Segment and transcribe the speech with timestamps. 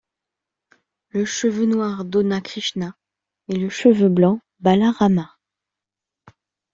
[1.09, 2.95] Le cheveu noir donna Krishna
[3.49, 5.29] et le cheveu blanc Balarāma.